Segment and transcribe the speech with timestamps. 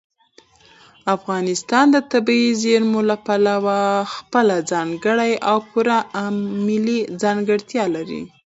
[1.15, 3.79] افغانستان د طبیعي زیرمې له پلوه
[4.15, 5.97] خپله ځانګړې او پوره
[6.67, 8.21] ملي ځانګړتیا لري.